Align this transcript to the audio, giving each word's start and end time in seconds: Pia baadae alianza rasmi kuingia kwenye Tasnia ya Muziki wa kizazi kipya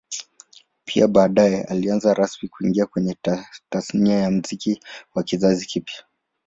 Pia 0.85 1.07
baadae 1.07 1.61
alianza 1.63 2.13
rasmi 2.13 2.49
kuingia 2.49 2.85
kwenye 2.85 3.17
Tasnia 3.69 4.19
ya 4.19 4.31
Muziki 4.31 4.81
wa 5.15 5.23
kizazi 5.23 5.65
kipya 5.65 6.03